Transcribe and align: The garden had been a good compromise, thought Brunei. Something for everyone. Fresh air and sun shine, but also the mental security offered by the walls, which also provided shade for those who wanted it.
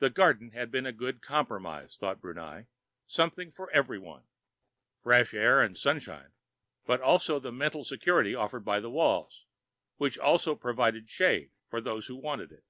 The 0.00 0.10
garden 0.10 0.50
had 0.50 0.70
been 0.70 0.84
a 0.84 0.92
good 0.92 1.22
compromise, 1.22 1.96
thought 1.96 2.20
Brunei. 2.20 2.66
Something 3.06 3.50
for 3.50 3.70
everyone. 3.70 4.24
Fresh 5.02 5.32
air 5.32 5.62
and 5.62 5.74
sun 5.74 6.00
shine, 6.00 6.32
but 6.84 7.00
also 7.00 7.38
the 7.40 7.50
mental 7.50 7.82
security 7.82 8.34
offered 8.34 8.66
by 8.66 8.78
the 8.78 8.90
walls, 8.90 9.46
which 9.96 10.18
also 10.18 10.54
provided 10.54 11.08
shade 11.08 11.52
for 11.70 11.80
those 11.80 12.08
who 12.08 12.16
wanted 12.16 12.52
it. 12.52 12.66